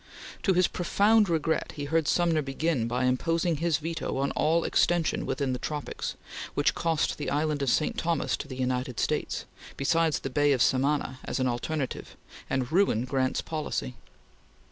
[0.41, 5.27] To his profound regret he heard Sumner begin by imposing his veto on all extension
[5.27, 6.15] within the tropics;
[6.55, 7.99] which cost the island of St.
[7.99, 9.45] Thomas to the United States,
[9.77, 12.17] besides the Bay of Samana as an alternative,
[12.49, 13.93] and ruined Grant's policy.